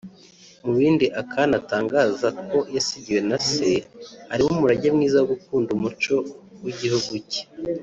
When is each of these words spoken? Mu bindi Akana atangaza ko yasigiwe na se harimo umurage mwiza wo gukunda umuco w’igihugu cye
Mu 0.63 0.71
bindi 0.79 1.05
Akana 1.21 1.53
atangaza 1.61 2.27
ko 2.49 2.57
yasigiwe 2.75 3.19
na 3.29 3.37
se 3.49 3.69
harimo 4.29 4.51
umurage 4.55 4.87
mwiza 4.95 5.17
wo 5.21 5.27
gukunda 5.31 5.69
umuco 5.77 6.15
w’igihugu 6.63 7.13
cye 7.31 7.43